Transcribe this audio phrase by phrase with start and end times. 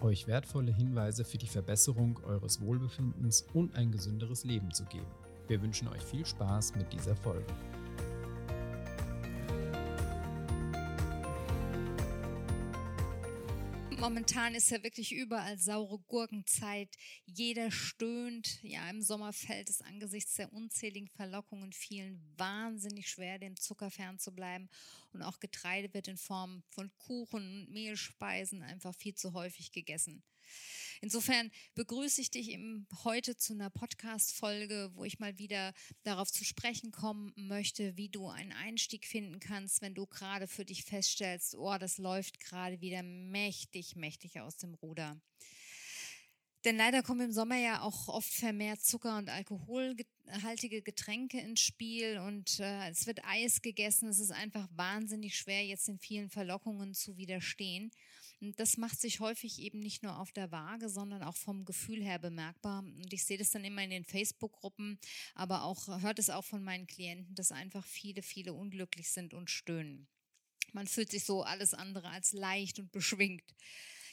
[0.00, 5.06] euch wertvolle Hinweise für die Verbesserung eures Wohlbefindens und ein gesünderes Leben zu geben.
[5.48, 7.52] Wir wünschen euch viel Spaß mit dieser Folge.
[14.06, 16.96] Momentan ist ja wirklich überall saure Gurkenzeit.
[17.24, 18.62] Jeder stöhnt.
[18.62, 24.70] Ja, im Sommer fällt es angesichts der unzähligen Verlockungen vielen wahnsinnig schwer, dem Zucker fernzubleiben.
[25.12, 30.22] Und auch Getreide wird in Form von Kuchen und Mehlspeisen einfach viel zu häufig gegessen.
[31.00, 32.58] Insofern begrüße ich dich
[33.04, 38.28] heute zu einer Podcast-Folge, wo ich mal wieder darauf zu sprechen kommen möchte, wie du
[38.28, 43.02] einen Einstieg finden kannst, wenn du gerade für dich feststellst, oh, das läuft gerade wieder
[43.02, 45.20] mächtig, mächtig aus dem Ruder.
[46.66, 52.18] Denn leider kommen im Sommer ja auch oft vermehrt Zucker- und alkoholhaltige Getränke ins Spiel
[52.18, 54.08] und äh, es wird Eis gegessen.
[54.08, 57.92] Es ist einfach wahnsinnig schwer, jetzt den vielen Verlockungen zu widerstehen.
[58.40, 62.18] Das macht sich häufig eben nicht nur auf der Waage, sondern auch vom Gefühl her
[62.18, 62.80] bemerkbar.
[62.80, 64.98] Und ich sehe das dann immer in den Facebook-Gruppen,
[65.34, 69.50] aber auch hört es auch von meinen Klienten, dass einfach viele, viele unglücklich sind und
[69.50, 70.06] stöhnen.
[70.72, 73.54] Man fühlt sich so alles andere als leicht und beschwingt.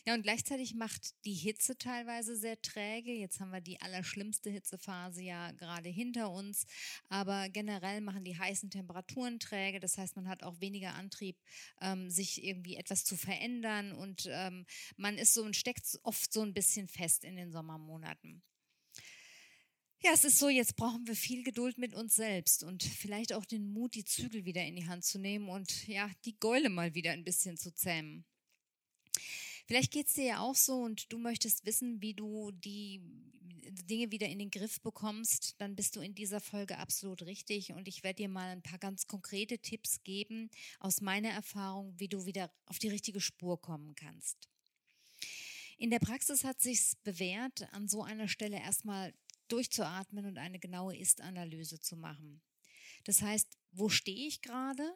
[0.06, 3.14] Ja, und gleichzeitig macht die Hitze teilweise sehr träge.
[3.14, 6.66] Jetzt haben wir die allerschlimmste Hitzephase ja gerade hinter uns.
[7.08, 9.80] Aber generell machen die heißen Temperaturen träge.
[9.80, 11.38] Das heißt, man hat auch weniger Antrieb,
[11.80, 13.94] ähm, sich irgendwie etwas zu verändern.
[13.94, 14.66] Und ähm,
[14.98, 18.44] man ist so und steckt oft so ein bisschen fest in den Sommermonaten.
[20.02, 23.45] Ja, es ist so, jetzt brauchen wir viel Geduld mit uns selbst und vielleicht auch
[23.45, 26.94] den Mut, die Zügel wieder in die Hand zu nehmen und ja, die Gäule mal
[26.94, 28.26] wieder ein bisschen zu zähmen.
[29.66, 33.02] Vielleicht geht es dir ja auch so und du möchtest wissen, wie du die
[33.86, 37.88] Dinge wieder in den Griff bekommst, dann bist du in dieser Folge absolut richtig und
[37.88, 42.26] ich werde dir mal ein paar ganz konkrete Tipps geben aus meiner Erfahrung, wie du
[42.26, 44.50] wieder auf die richtige Spur kommen kannst.
[45.78, 49.14] In der Praxis hat sich bewährt, an so einer Stelle erstmal
[49.48, 52.42] durchzuatmen und eine genaue Ist-Analyse zu machen.
[53.06, 54.95] Das heißt, wo stehe ich gerade?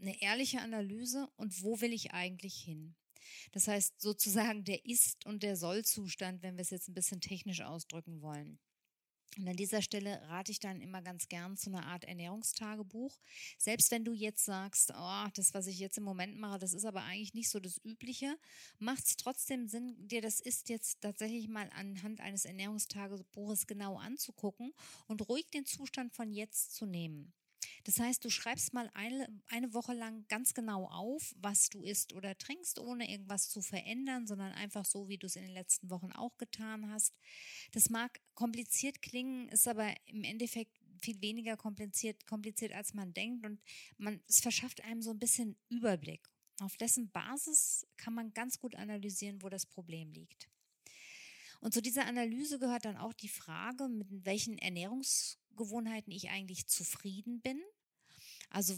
[0.00, 2.94] Eine ehrliche Analyse und wo will ich eigentlich hin?
[3.52, 7.60] Das heißt sozusagen der Ist- und der Soll-Zustand, wenn wir es jetzt ein bisschen technisch
[7.60, 8.58] ausdrücken wollen.
[9.36, 13.20] Und an dieser Stelle rate ich dann immer ganz gern zu einer Art Ernährungstagebuch.
[13.58, 16.84] Selbst wenn du jetzt sagst, oh, das, was ich jetzt im Moment mache, das ist
[16.84, 18.36] aber eigentlich nicht so das Übliche,
[18.78, 24.72] macht es trotzdem Sinn, dir das ist jetzt tatsächlich mal anhand eines Ernährungstagebuches genau anzugucken
[25.06, 27.32] und ruhig den Zustand von jetzt zu nehmen.
[27.88, 32.12] Das heißt, du schreibst mal eine, eine Woche lang ganz genau auf, was du isst
[32.12, 35.88] oder trinkst, ohne irgendwas zu verändern, sondern einfach so, wie du es in den letzten
[35.88, 37.14] Wochen auch getan hast.
[37.72, 43.46] Das mag kompliziert klingen, ist aber im Endeffekt viel weniger kompliziert, kompliziert als man denkt
[43.46, 43.58] und
[43.96, 46.28] man, es verschafft einem so ein bisschen Überblick.
[46.60, 50.50] Auf dessen Basis kann man ganz gut analysieren, wo das Problem liegt.
[51.62, 57.40] Und zu dieser Analyse gehört dann auch die Frage, mit welchen Ernährungsgewohnheiten ich eigentlich zufrieden
[57.40, 57.62] bin.
[58.50, 58.74] Also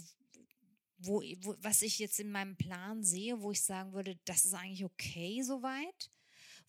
[0.99, 4.55] wo, wo, was ich jetzt in meinem Plan sehe, wo ich sagen würde, das ist
[4.55, 6.11] eigentlich okay soweit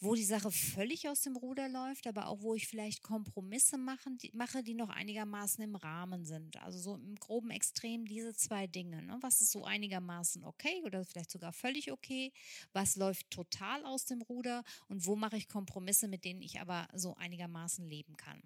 [0.02, 4.18] wo die Sache völlig aus dem Ruder läuft, aber auch wo ich vielleicht Kompromisse machen,
[4.18, 6.58] die, mache, die noch einigermaßen im Rahmen sind.
[6.58, 9.04] Also so im groben Extrem diese zwei Dinge.
[9.04, 9.18] Ne?
[9.22, 12.34] Was ist so einigermaßen okay oder vielleicht sogar völlig okay?
[12.74, 14.64] Was läuft total aus dem Ruder?
[14.88, 18.42] Und wo mache ich Kompromisse, mit denen ich aber so einigermaßen leben kann?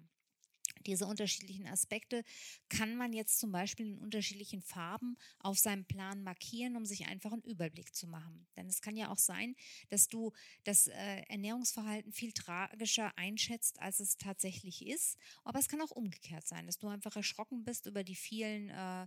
[0.86, 2.22] Diese unterschiedlichen Aspekte
[2.68, 7.32] kann man jetzt zum Beispiel in unterschiedlichen Farben auf seinem Plan markieren, um sich einfach
[7.32, 8.46] einen Überblick zu machen.
[8.56, 9.56] Denn es kann ja auch sein,
[9.90, 10.32] dass du
[10.64, 15.18] das äh, Ernährungsverhalten viel tragischer einschätzt, als es tatsächlich ist.
[15.44, 19.06] Aber es kann auch umgekehrt sein, dass du einfach erschrocken bist über die vielen äh,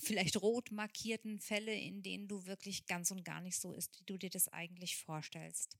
[0.00, 4.04] vielleicht rot markierten Fälle, in denen du wirklich ganz und gar nicht so ist, wie
[4.04, 5.78] du dir das eigentlich vorstellst.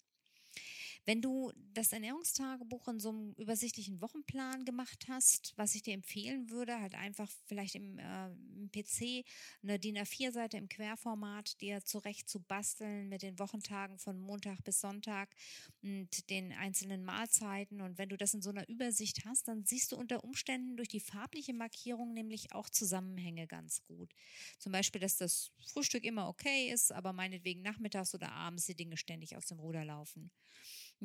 [1.04, 6.48] Wenn du das Ernährungstagebuch in so einem übersichtlichen Wochenplan gemacht hast, was ich dir empfehlen
[6.50, 9.24] würde, halt einfach vielleicht im, äh, im PC
[9.62, 14.80] eine DIN A4-Seite im Querformat dir zurecht zu basteln mit den Wochentagen von Montag bis
[14.80, 15.34] Sonntag
[15.82, 17.80] und den einzelnen Mahlzeiten.
[17.80, 20.88] Und wenn du das in so einer Übersicht hast, dann siehst du unter Umständen durch
[20.88, 24.12] die farbliche Markierung nämlich auch Zusammenhänge ganz gut.
[24.58, 28.96] Zum Beispiel, dass das Frühstück immer okay ist, aber meinetwegen nachmittags oder abends die Dinge
[28.96, 30.30] ständig aus dem Ruder laufen.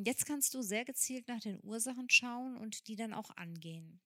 [0.06, 4.00] Jetzt kannst du sehr gezielt nach den Ursachen schauen und die dann auch angehen.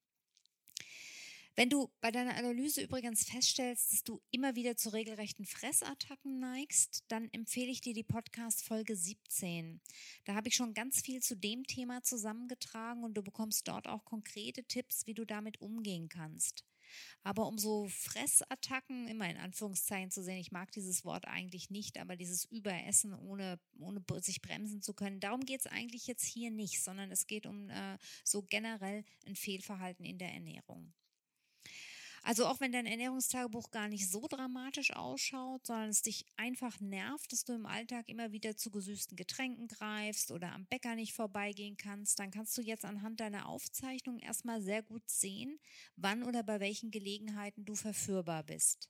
[1.58, 7.04] Wenn du bei deiner Analyse übrigens feststellst, dass du immer wieder zu regelrechten Fressattacken neigst,
[7.10, 9.82] dann empfehle ich dir die Podcast Folge 17.
[10.24, 14.06] Da habe ich schon ganz viel zu dem Thema zusammengetragen und du bekommst dort auch
[14.06, 16.64] konkrete Tipps, wie du damit umgehen kannst.
[17.24, 22.00] Aber um so Fressattacken immer in Anführungszeichen zu sehen, ich mag dieses Wort eigentlich nicht,
[22.00, 26.52] aber dieses Überessen, ohne, ohne sich bremsen zu können, darum geht es eigentlich jetzt hier
[26.52, 30.94] nicht, sondern es geht um äh, so generell ein Fehlverhalten in der Ernährung.
[32.24, 37.32] Also auch wenn dein Ernährungstagebuch gar nicht so dramatisch ausschaut, sondern es dich einfach nervt,
[37.32, 41.78] dass du im Alltag immer wieder zu gesüßten Getränken greifst oder am Bäcker nicht vorbeigehen
[41.78, 45.60] kannst, dann kannst du jetzt anhand deiner Aufzeichnung erstmal sehr gut sehen,
[45.96, 48.90] wann oder bei welchen Gelegenheiten du verführbar bist.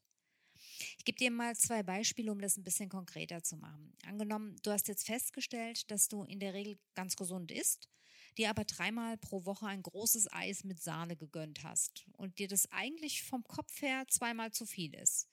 [0.98, 3.95] Ich gebe dir mal zwei Beispiele, um das ein bisschen konkreter zu machen.
[4.06, 7.89] Angenommen, du hast jetzt festgestellt, dass du in der Regel ganz gesund isst
[8.38, 12.72] dir aber dreimal pro Woche ein großes Eis mit Sahne gegönnt hast und dir das
[12.72, 15.28] eigentlich vom Kopf her zweimal zu viel ist,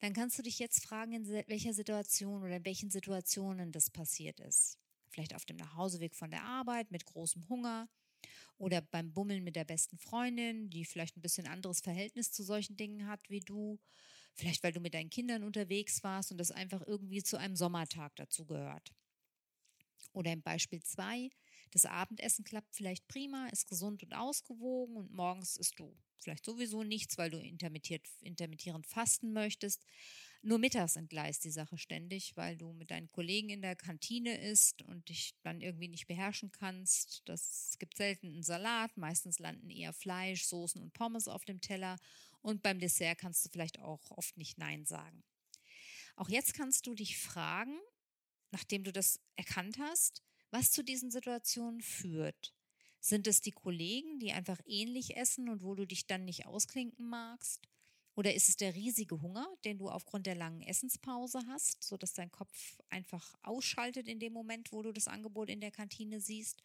[0.00, 4.40] dann kannst du dich jetzt fragen, in welcher Situation oder in welchen Situationen das passiert
[4.40, 4.78] ist.
[5.08, 7.88] Vielleicht auf dem Nachhauseweg von der Arbeit mit großem Hunger
[8.58, 12.76] oder beim Bummeln mit der besten Freundin, die vielleicht ein bisschen anderes Verhältnis zu solchen
[12.76, 13.78] Dingen hat wie du.
[14.34, 18.14] Vielleicht weil du mit deinen Kindern unterwegs warst und das einfach irgendwie zu einem Sommertag
[18.16, 18.92] dazu gehört.
[20.12, 21.30] Oder im Beispiel 2,
[21.76, 26.82] das Abendessen klappt vielleicht prima, ist gesund und ausgewogen und morgens isst du vielleicht sowieso
[26.82, 29.84] nichts, weil du intermittierend fasten möchtest.
[30.40, 34.80] Nur mittags entgleist die Sache ständig, weil du mit deinen Kollegen in der Kantine isst
[34.80, 37.20] und dich dann irgendwie nicht beherrschen kannst.
[37.26, 41.98] Das, gibt selten einen Salat, meistens landen eher Fleisch, Soßen und Pommes auf dem Teller
[42.40, 45.22] und beim Dessert kannst du vielleicht auch oft nicht Nein sagen.
[46.16, 47.78] Auch jetzt kannst du dich fragen,
[48.50, 50.22] nachdem du das erkannt hast,
[50.56, 52.54] was zu diesen Situationen führt.
[52.98, 57.06] Sind es die Kollegen, die einfach ähnlich essen und wo du dich dann nicht ausklinken
[57.06, 57.68] magst?
[58.14, 62.32] Oder ist es der riesige Hunger, den du aufgrund der langen Essenspause hast, sodass dein
[62.32, 66.62] Kopf einfach ausschaltet in dem Moment, wo du das Angebot in der Kantine siehst?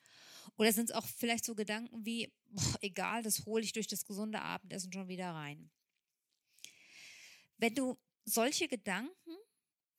[0.55, 4.05] Oder sind es auch vielleicht so Gedanken wie, boah, egal, das hole ich durch das
[4.05, 5.69] gesunde Abendessen schon wieder rein?
[7.57, 9.35] Wenn du solche Gedanken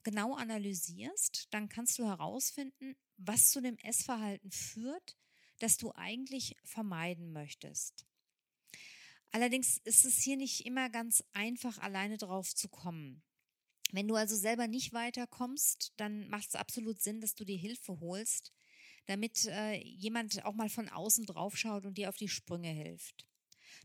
[0.03, 5.17] genau analysierst, dann kannst du herausfinden, was zu dem Essverhalten führt,
[5.59, 8.07] das du eigentlich vermeiden möchtest.
[9.31, 13.23] Allerdings ist es hier nicht immer ganz einfach, alleine drauf zu kommen.
[13.91, 18.01] Wenn du also selber nicht weiterkommst, dann macht es absolut Sinn, dass du dir Hilfe
[18.01, 18.53] holst,
[19.07, 23.27] damit äh, jemand auch mal von außen draufschaut und dir auf die Sprünge hilft.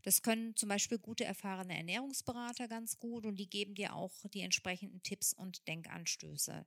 [0.02, 4.40] Das können zum Beispiel gute erfahrene Ernährungsberater ganz gut und die geben dir auch die
[4.40, 6.64] entsprechenden Tipps und Denkanstöße.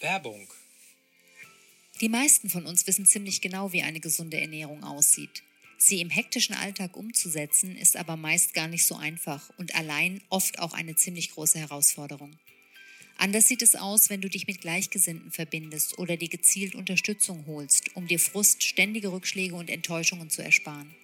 [0.00, 0.48] Werbung.
[2.00, 5.42] Die meisten von uns wissen ziemlich genau, wie eine gesunde Ernährung aussieht.
[5.78, 10.58] Sie im hektischen Alltag umzusetzen, ist aber meist gar nicht so einfach und allein oft
[10.58, 12.38] auch eine ziemlich große Herausforderung.
[13.16, 17.94] Anders sieht es aus, wenn du dich mit Gleichgesinnten verbindest oder dir gezielt Unterstützung holst,
[17.94, 20.94] um dir Frust, ständige Rückschläge und Enttäuschungen zu ersparen.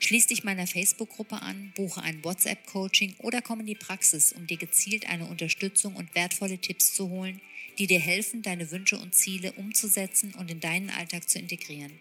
[0.00, 4.56] Schließ dich meiner Facebook-Gruppe an, buche ein WhatsApp-Coaching oder komm in die Praxis, um dir
[4.56, 7.42] gezielt eine Unterstützung und wertvolle Tipps zu holen,
[7.78, 12.00] die dir helfen, deine Wünsche und Ziele umzusetzen und in deinen Alltag zu integrieren.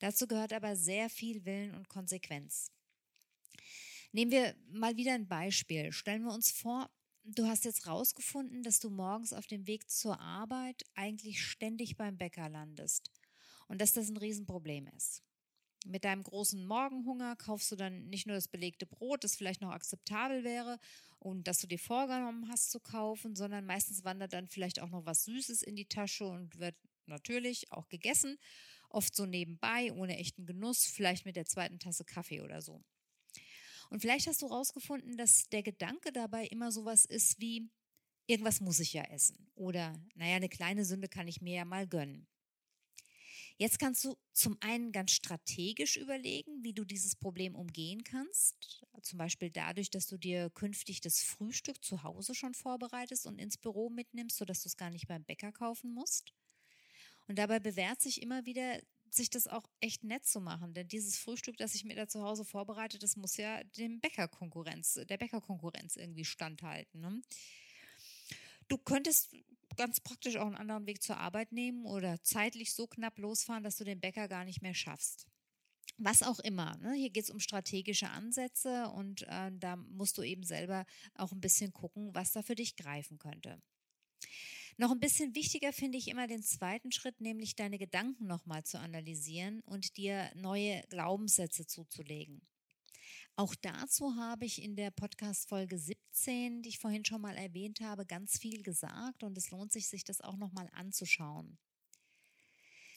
[0.00, 2.72] Dazu gehört aber sehr viel Willen und Konsequenz.
[4.10, 5.92] Nehmen wir mal wieder ein Beispiel.
[5.92, 6.90] Stellen wir uns vor,
[7.22, 12.18] du hast jetzt rausgefunden, dass du morgens auf dem Weg zur Arbeit eigentlich ständig beim
[12.18, 13.12] Bäcker landest
[13.68, 15.25] und dass das ein Riesenproblem ist.
[15.86, 19.70] Mit deinem großen Morgenhunger kaufst du dann nicht nur das belegte Brot, das vielleicht noch
[19.70, 20.78] akzeptabel wäre
[21.20, 25.06] und das du dir vorgenommen hast zu kaufen, sondern meistens wandert dann vielleicht auch noch
[25.06, 26.74] was Süßes in die Tasche und wird
[27.06, 28.36] natürlich auch gegessen.
[28.88, 32.82] Oft so nebenbei, ohne echten Genuss, vielleicht mit der zweiten Tasse Kaffee oder so.
[33.90, 37.70] Und vielleicht hast du herausgefunden, dass der Gedanke dabei immer sowas ist wie,
[38.26, 39.48] irgendwas muss ich ja essen.
[39.54, 42.26] Oder, naja, eine kleine Sünde kann ich mir ja mal gönnen.
[43.58, 48.84] Jetzt kannst du zum einen ganz strategisch überlegen, wie du dieses Problem umgehen kannst.
[49.00, 53.56] Zum Beispiel dadurch, dass du dir künftig das Frühstück zu Hause schon vorbereitest und ins
[53.56, 56.34] Büro mitnimmst, sodass du es gar nicht beim Bäcker kaufen musst.
[57.28, 58.78] Und dabei bewährt sich immer wieder,
[59.10, 60.74] sich das auch echt nett zu machen.
[60.74, 65.00] Denn dieses Frühstück, das ich mir da zu Hause vorbereite, das muss ja dem Bäckerkonkurrenz,
[65.08, 67.00] der Bäckerkonkurrenz irgendwie standhalten.
[67.00, 67.22] Ne?
[68.68, 69.34] Du könntest
[69.76, 73.76] ganz praktisch auch einen anderen Weg zur Arbeit nehmen oder zeitlich so knapp losfahren, dass
[73.76, 75.26] du den Bäcker gar nicht mehr schaffst.
[75.98, 76.76] Was auch immer.
[76.78, 76.94] Ne?
[76.94, 81.40] Hier geht es um strategische Ansätze und äh, da musst du eben selber auch ein
[81.40, 83.62] bisschen gucken, was da für dich greifen könnte.
[84.78, 88.78] Noch ein bisschen wichtiger finde ich immer den zweiten Schritt, nämlich deine Gedanken nochmal zu
[88.78, 92.42] analysieren und dir neue Glaubenssätze zuzulegen.
[93.38, 98.06] Auch dazu habe ich in der Podcast-Folge 17, die ich vorhin schon mal erwähnt habe,
[98.06, 101.58] ganz viel gesagt und es lohnt sich, sich das auch nochmal anzuschauen.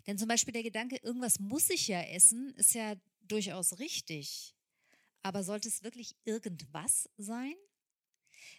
[0.08, 4.56] Denn zum Beispiel der Gedanke, irgendwas muss ich ja essen, ist ja durchaus richtig.
[5.24, 7.56] Aber sollte es wirklich irgendwas sein?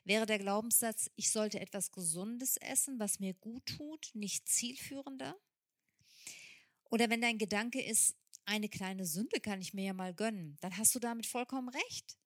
[0.04, 5.34] Wäre der Glaubenssatz, ich sollte etwas Gesundes essen, was mir gut tut, nicht zielführender?
[6.90, 8.16] Oder wenn dein Gedanke ist,
[8.50, 12.18] eine kleine Sünde kann ich mir ja mal gönnen, dann hast du damit vollkommen recht.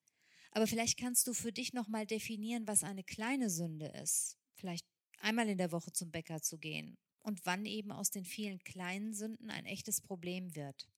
[0.52, 4.38] Aber vielleicht kannst du für dich nochmal definieren, was eine kleine Sünde ist.
[4.54, 4.86] Vielleicht
[5.18, 9.12] einmal in der Woche zum Bäcker zu gehen und wann eben aus den vielen kleinen
[9.12, 10.88] Sünden ein echtes Problem wird.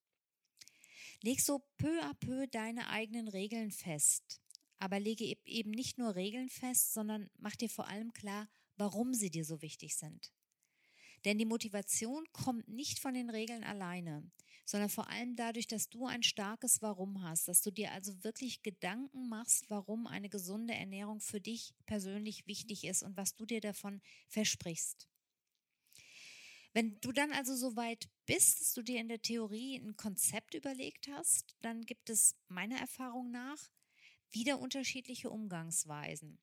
[1.23, 4.41] Leg so peu à peu deine eigenen Regeln fest.
[4.79, 9.31] Aber lege eben nicht nur Regeln fest, sondern mach dir vor allem klar, warum sie
[9.31, 10.33] dir so wichtig sind.
[11.25, 14.31] Denn die Motivation kommt nicht von den Regeln alleine,
[14.67, 18.63] sondern vor allem dadurch, dass du ein starkes Warum hast, dass du dir also wirklich
[18.63, 23.61] Gedanken machst, warum eine gesunde Ernährung für dich persönlich wichtig ist und was du dir
[23.61, 25.09] davon versprichst.
[26.73, 30.55] Wenn du dann also so weit bist, dass du dir in der Theorie ein Konzept
[30.55, 33.71] überlegt hast, dann gibt es meiner Erfahrung nach
[34.31, 36.41] wieder unterschiedliche Umgangsweisen.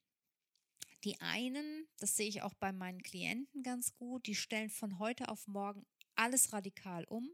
[1.03, 5.27] Die einen, das sehe ich auch bei meinen Klienten ganz gut, die stellen von heute
[5.27, 7.29] auf morgen alles radikal um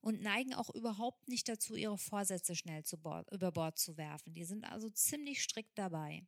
[0.00, 4.34] und neigen auch überhaupt nicht dazu, ihre Vorsätze schnell Bord, über Bord zu werfen.
[4.34, 6.26] Die sind also ziemlich strikt dabei.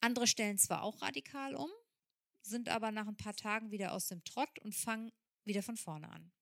[0.00, 1.70] Andere stellen zwar auch radikal um,
[2.42, 5.12] sind aber nach ein paar Tagen wieder aus dem Trott und fangen
[5.44, 6.32] wieder von vorne an.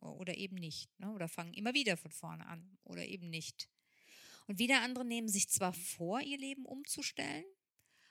[0.00, 0.88] Oder eben nicht.
[0.98, 1.12] Ne?
[1.12, 2.78] Oder fangen immer wieder von vorne an.
[2.84, 3.68] Oder eben nicht.
[4.46, 7.44] Und wieder andere nehmen sich zwar vor, ihr Leben umzustellen,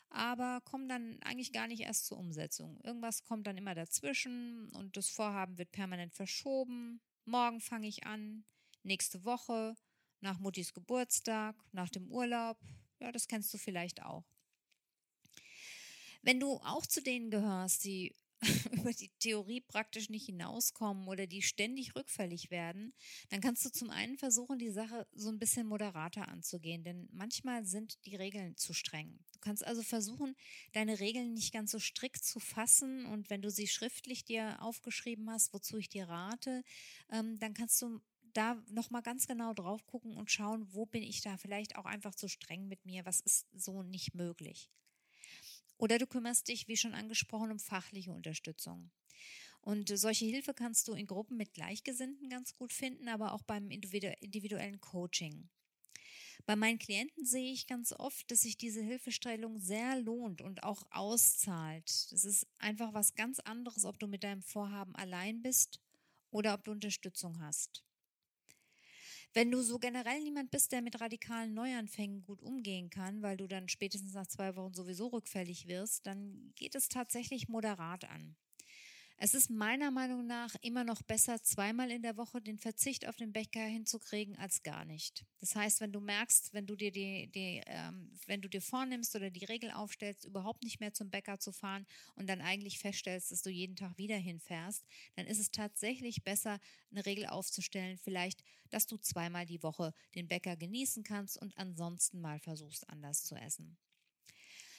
[0.10, 2.80] aber kommen dann eigentlich gar nicht erst zur Umsetzung.
[2.82, 7.02] Irgendwas kommt dann immer dazwischen und das Vorhaben wird permanent verschoben.
[7.26, 8.44] Morgen fange ich an,
[8.84, 9.76] nächste Woche,
[10.22, 12.58] nach Muttis Geburtstag, nach dem Urlaub.
[13.00, 14.26] Ja, das kennst du vielleicht auch.
[16.24, 18.16] Wenn du auch zu denen gehörst, die
[18.72, 22.94] über die Theorie praktisch nicht hinauskommen oder die ständig rückfällig werden,
[23.30, 27.66] dann kannst du zum einen versuchen, die Sache so ein bisschen moderater anzugehen, denn manchmal
[27.66, 29.20] sind die Regeln zu streng.
[29.34, 30.36] Du kannst also versuchen,
[30.74, 35.30] deine Regeln nicht ganz so strikt zu fassen und wenn du sie schriftlich dir aufgeschrieben
[35.30, 36.64] hast, wozu ich dir rate,
[37.12, 38.02] ähm, dann kannst du
[38.34, 42.16] da nochmal ganz genau drauf gucken und schauen, wo bin ich da vielleicht auch einfach
[42.16, 44.70] zu streng mit mir, was ist so nicht möglich.
[45.82, 48.92] Oder du kümmerst dich, wie schon angesprochen, um fachliche Unterstützung.
[49.62, 53.72] Und solche Hilfe kannst du in Gruppen mit Gleichgesinnten ganz gut finden, aber auch beim
[53.72, 55.50] individuellen Coaching.
[56.46, 60.84] Bei meinen Klienten sehe ich ganz oft, dass sich diese Hilfestellung sehr lohnt und auch
[60.92, 62.12] auszahlt.
[62.12, 65.80] Das ist einfach was ganz anderes, ob du mit deinem Vorhaben allein bist
[66.30, 67.84] oder ob du Unterstützung hast.
[69.34, 73.48] Wenn du so generell niemand bist, der mit radikalen Neuanfängen gut umgehen kann, weil du
[73.48, 78.36] dann spätestens nach zwei Wochen sowieso rückfällig wirst, dann geht es tatsächlich moderat an.
[79.24, 83.18] Es ist meiner Meinung nach immer noch besser, zweimal in der Woche den Verzicht auf
[83.18, 85.28] den Bäcker hinzukriegen, als gar nicht.
[85.40, 89.16] Das heißt, wenn du merkst, wenn du dir die, die ähm, wenn du dir vornimmst
[89.16, 91.86] oder die Regel aufstellst, überhaupt nicht mehr zum Bäcker zu fahren
[92.16, 96.60] und dann eigentlich feststellst, dass du jeden Tag wieder hinfährst, dann ist es tatsächlich besser,
[96.90, 102.22] eine Regel aufzustellen, vielleicht, dass du zweimal die Woche den Bäcker genießen kannst und ansonsten
[102.22, 103.78] mal versuchst, anders zu essen.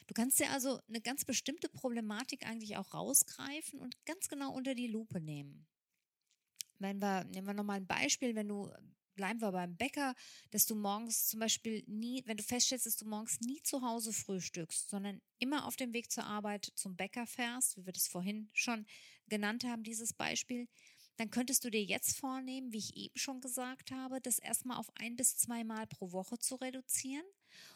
[0.06, 4.74] Du kannst dir also eine ganz bestimmte Problematik eigentlich auch rausgreifen und ganz genau unter
[4.74, 5.66] die Lupe nehmen.
[6.78, 8.70] Wenn wir, nehmen wir nochmal ein Beispiel, wenn du,
[9.14, 10.14] bleiben wir beim Bäcker,
[10.50, 14.12] dass du morgens zum Beispiel nie, wenn du feststellst, dass du morgens nie zu Hause
[14.12, 18.50] frühstückst, sondern immer auf dem Weg zur Arbeit zum Bäcker fährst, wie wir das vorhin
[18.52, 18.86] schon
[19.28, 20.66] genannt haben, dieses Beispiel,
[21.16, 24.90] dann könntest du dir jetzt vornehmen, wie ich eben schon gesagt habe, das erstmal auf
[24.96, 27.24] ein bis zweimal pro Woche zu reduzieren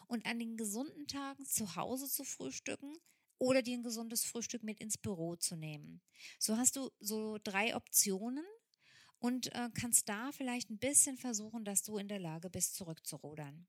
[0.07, 2.93] und an den gesunden Tagen zu Hause zu frühstücken
[3.37, 6.01] oder dir ein gesundes Frühstück mit ins Büro zu nehmen.
[6.39, 8.45] So hast du so drei Optionen
[9.19, 13.67] und äh, kannst da vielleicht ein bisschen versuchen, dass du in der Lage bist, zurückzurudern.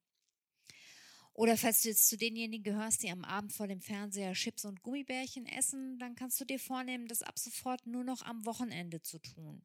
[1.38, 4.82] Oder falls du jetzt zu denjenigen gehörst, die am Abend vor dem Fernseher Chips und
[4.82, 9.20] Gummibärchen essen, dann kannst du dir vornehmen, das ab sofort nur noch am Wochenende zu
[9.20, 9.64] tun.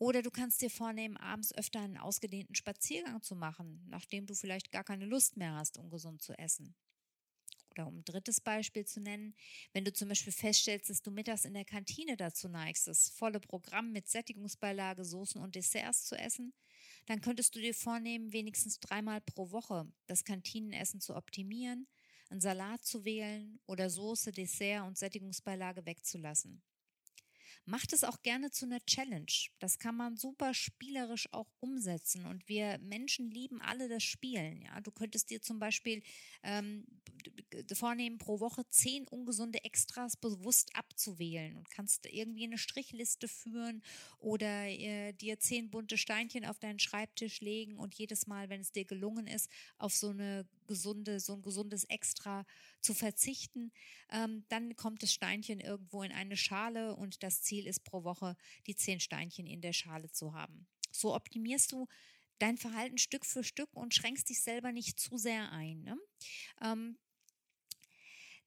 [0.00, 4.72] Oder du kannst dir vornehmen, abends öfter einen ausgedehnten Spaziergang zu machen, nachdem du vielleicht
[4.72, 6.74] gar keine Lust mehr hast, ungesund zu essen.
[7.70, 9.34] Oder um ein drittes Beispiel zu nennen,
[9.74, 13.40] wenn du zum Beispiel feststellst, dass du mittags in der Kantine dazu neigst, das volle
[13.40, 16.54] Programm mit Sättigungsbeilage, Soßen und Desserts zu essen,
[17.04, 21.86] dann könntest du dir vornehmen, wenigstens dreimal pro Woche das Kantinenessen zu optimieren,
[22.30, 26.62] einen Salat zu wählen oder Soße, Dessert und Sättigungsbeilage wegzulassen.
[27.64, 29.32] Macht es auch gerne zu einer Challenge.
[29.58, 32.26] Das kann man super spielerisch auch umsetzen.
[32.26, 34.62] Und wir Menschen lieben alle das Spielen.
[34.62, 36.02] Ja, du könntest dir zum Beispiel
[36.42, 36.84] ähm,
[37.74, 43.82] vornehmen, pro Woche zehn ungesunde Extras bewusst abzuwählen und kannst irgendwie eine Strichliste führen
[44.18, 48.72] oder äh, dir zehn bunte Steinchen auf deinen Schreibtisch legen und jedes Mal, wenn es
[48.72, 52.46] dir gelungen ist, auf so eine gesunde, so ein gesundes Extra
[52.80, 53.72] zu verzichten,
[54.12, 58.36] ähm, dann kommt das Steinchen irgendwo in eine Schale und das Ziel ist pro Woche,
[58.68, 60.68] die zehn Steinchen in der Schale zu haben.
[60.92, 61.88] So optimierst du
[62.38, 65.82] dein Verhalten Stück für Stück und schränkst dich selber nicht zu sehr ein.
[65.82, 65.98] Ne?
[66.62, 66.96] Ähm,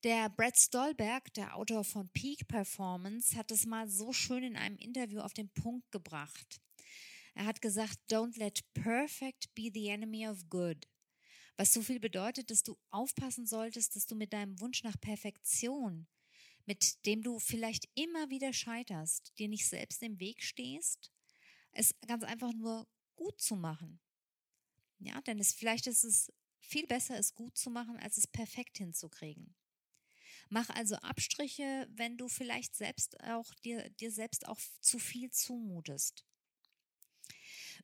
[0.02, 4.78] der Brad Stolberg, der Autor von Peak Performance, hat es mal so schön in einem
[4.78, 6.60] Interview auf den Punkt gebracht.
[7.34, 10.86] Er hat gesagt, don't let perfect be the enemy of good.
[11.56, 16.08] Was so viel bedeutet, dass du aufpassen solltest, dass du mit deinem Wunsch nach Perfektion,
[16.66, 21.12] mit dem du vielleicht immer wieder scheiterst, dir nicht selbst im Weg stehst,
[21.72, 24.00] es ganz einfach nur gut zu machen.
[24.98, 28.78] Ja, denn es, vielleicht ist es viel besser, es gut zu machen, als es perfekt
[28.78, 29.54] hinzukriegen.
[30.48, 36.24] Mach also Abstriche, wenn du vielleicht selbst auch dir, dir selbst auch zu viel zumutest.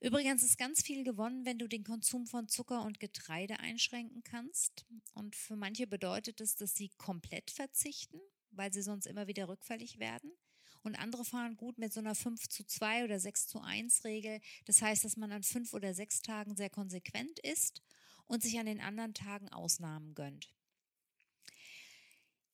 [0.00, 4.86] Übrigens ist ganz viel gewonnen, wenn du den Konsum von Zucker und Getreide einschränken kannst.
[5.14, 8.20] Und für manche bedeutet es, dass sie komplett verzichten,
[8.50, 10.30] weil sie sonst immer wieder rückfällig werden.
[10.82, 14.40] Und andere fahren gut mit so einer 5 zu 2 oder 6 zu 1 Regel.
[14.64, 17.82] Das heißt, dass man an fünf oder sechs Tagen sehr konsequent ist
[18.26, 20.54] und sich an den anderen Tagen Ausnahmen gönnt.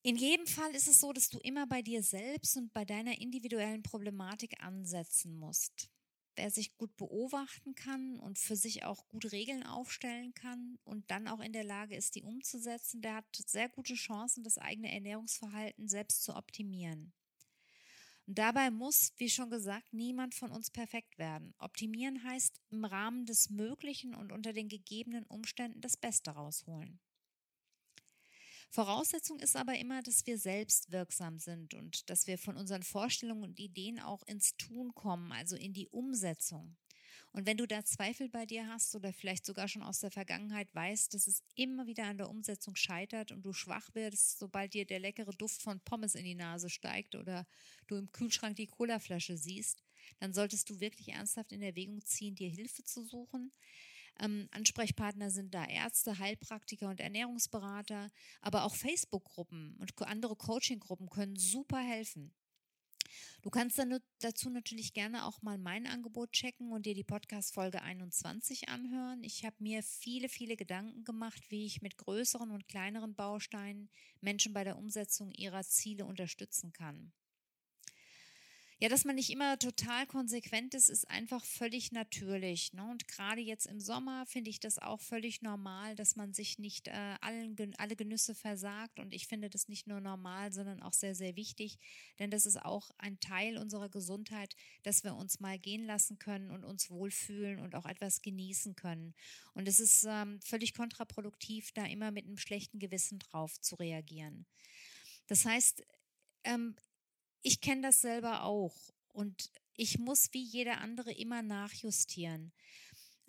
[0.01, 3.19] In jedem Fall ist es so, dass du immer bei dir selbst und bei deiner
[3.19, 5.89] individuellen Problematik ansetzen musst
[6.37, 11.27] wer sich gut beobachten kann und für sich auch gut Regeln aufstellen kann und dann
[11.27, 15.87] auch in der Lage ist, die umzusetzen, der hat sehr gute Chancen, das eigene Ernährungsverhalten
[15.87, 17.11] selbst zu optimieren.
[18.27, 21.53] Und dabei muss, wie schon gesagt, niemand von uns perfekt werden.
[21.59, 26.99] Optimieren heißt im Rahmen des Möglichen und unter den gegebenen Umständen das Beste rausholen.
[28.69, 33.43] Voraussetzung ist aber immer, dass wir selbst wirksam sind und dass wir von unseren Vorstellungen
[33.43, 36.75] und Ideen auch ins Tun kommen, also in die Umsetzung.
[37.33, 40.73] Und wenn du da Zweifel bei dir hast oder vielleicht sogar schon aus der Vergangenheit
[40.73, 44.85] weißt, dass es immer wieder an der Umsetzung scheitert und du schwach wirst, sobald dir
[44.85, 47.45] der leckere Duft von Pommes in die Nase steigt oder
[47.87, 49.83] du im Kühlschrank die Colaflasche siehst,
[50.19, 53.51] dann solltest du wirklich ernsthaft in Erwägung ziehen, dir Hilfe zu suchen.
[54.19, 61.35] Ähm, Ansprechpartner sind da Ärzte, Heilpraktiker und Ernährungsberater, aber auch Facebook-Gruppen und andere Coaching-Gruppen können
[61.35, 62.33] super helfen.
[63.41, 67.81] Du kannst dann dazu natürlich gerne auch mal mein Angebot checken und dir die Podcast-Folge
[67.81, 69.23] 21 anhören.
[69.23, 73.89] Ich habe mir viele, viele Gedanken gemacht, wie ich mit größeren und kleineren Bausteinen
[74.21, 77.13] Menschen bei der Umsetzung ihrer Ziele unterstützen kann.
[78.79, 82.73] Ja, dass man nicht immer total konsequent ist, ist einfach völlig natürlich.
[82.73, 82.87] Ne?
[82.87, 86.87] Und gerade jetzt im Sommer finde ich das auch völlig normal, dass man sich nicht
[86.87, 88.99] äh, allen, alle Genüsse versagt.
[88.99, 91.79] Und ich finde das nicht nur normal, sondern auch sehr, sehr wichtig,
[92.19, 96.51] denn das ist auch ein Teil unserer Gesundheit, dass wir uns mal gehen lassen können
[96.51, 99.15] und uns wohlfühlen und auch etwas genießen können.
[99.55, 104.45] Und es ist ähm, völlig kontraproduktiv, da immer mit einem schlechten Gewissen drauf zu reagieren.
[105.25, 105.83] Das heißt,
[106.43, 106.75] ähm,
[107.41, 108.75] ich kenne das selber auch
[109.13, 112.51] und ich muss wie jeder andere immer nachjustieren.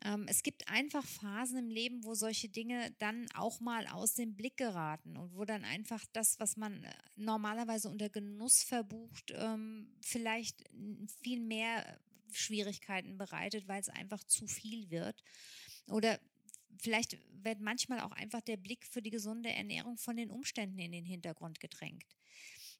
[0.04, 4.36] Ähm, es gibt einfach Phasen im Leben, wo solche Dinge dann auch mal aus dem
[4.36, 9.92] Blick geraten und wo dann einfach das, was man äh, normalerweise unter Genuss verbucht, ähm,
[10.00, 10.64] vielleicht
[11.22, 11.98] viel mehr
[12.30, 15.24] Schwierigkeiten bereitet, weil es einfach zu viel wird.
[15.88, 16.20] Oder
[16.78, 20.92] vielleicht wird manchmal auch einfach der Blick für die gesunde Ernährung von den Umständen in
[20.92, 22.04] den Hintergrund gedrängt.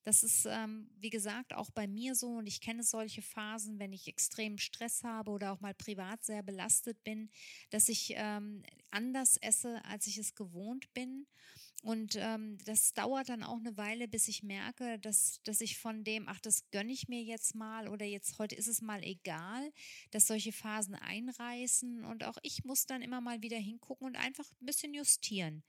[0.08, 3.92] Das ist, ähm, wie gesagt, auch bei mir so und ich kenne solche Phasen, wenn
[3.92, 7.28] ich extremen Stress habe oder auch mal privat sehr belastet bin,
[7.68, 11.26] dass ich ähm, anders esse, als ich es gewohnt bin.
[11.82, 16.04] Und ähm, das dauert dann auch eine Weile, bis ich merke, dass, dass ich von
[16.04, 19.70] dem, ach, das gönne ich mir jetzt mal oder jetzt heute ist es mal egal,
[20.10, 22.06] dass solche Phasen einreißen.
[22.06, 25.62] Und auch ich muss dann immer mal wieder hingucken und einfach ein bisschen justieren.